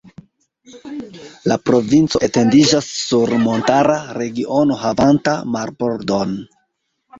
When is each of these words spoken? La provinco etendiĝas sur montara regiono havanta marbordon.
La 1.51 1.57
provinco 1.71 2.21
etendiĝas 2.29 2.89
sur 3.03 3.33
montara 3.45 4.01
regiono 4.19 4.81
havanta 4.87 5.39
marbordon. 5.59 6.37